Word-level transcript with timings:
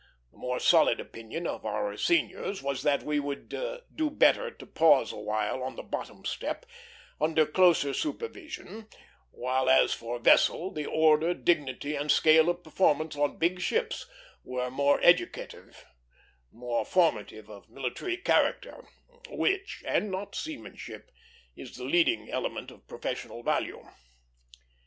The 0.31 0.37
more 0.39 0.59
solid 0.59 0.99
opinion 0.99 1.45
of 1.45 1.63
our 1.63 1.95
seniors 1.95 2.63
was 2.63 2.81
that 2.81 3.03
we 3.03 3.19
would 3.19 3.49
do 3.49 4.09
better 4.09 4.49
to 4.49 4.65
pause 4.65 5.11
awhile 5.13 5.61
on 5.61 5.75
the 5.75 5.83
bottom 5.83 6.25
step, 6.25 6.65
under 7.19 7.45
closer 7.45 7.93
supervision; 7.93 8.87
while 9.29 9.69
as 9.69 9.93
for 9.93 10.17
vessel, 10.17 10.71
the 10.71 10.87
order, 10.87 11.35
dignity, 11.35 11.95
and 11.95 12.09
scale 12.11 12.49
of 12.49 12.63
performance 12.63 13.15
on 13.15 13.37
big 13.37 13.59
ships 13.61 14.07
were 14.43 14.71
more 14.71 14.99
educative, 15.03 15.85
more 16.51 16.83
formative 16.83 17.47
of 17.47 17.69
military 17.69 18.17
character, 18.17 18.83
which, 19.29 19.83
and 19.85 20.09
not 20.09 20.33
seamanship, 20.33 21.11
is 21.55 21.75
the 21.77 21.83
leading 21.83 22.27
element 22.27 22.71
of 22.71 22.87
professional 22.87 23.43
value. 23.43 23.87